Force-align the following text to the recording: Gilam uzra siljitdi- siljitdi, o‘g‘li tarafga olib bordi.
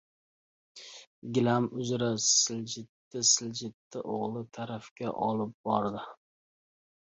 Gilam 1.37 1.67
uzra 1.83 2.07
siljitdi- 2.29 3.23
siljitdi, 3.33 4.03
o‘g‘li 4.17 4.45
tarafga 4.59 5.15
olib 5.29 5.55
bordi. 5.71 6.05